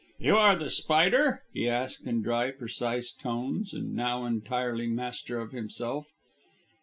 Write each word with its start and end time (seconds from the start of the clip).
"You 0.17 0.35
are 0.35 0.55
The 0.55 0.71
Spider?" 0.71 1.43
he 1.53 1.69
asked 1.69 2.07
in 2.07 2.23
dry, 2.23 2.49
precise 2.49 3.11
tones, 3.11 3.71
and 3.71 3.93
now 3.93 4.25
entirely 4.25 4.87
master 4.87 5.39
of 5.39 5.51
himself. 5.51 6.07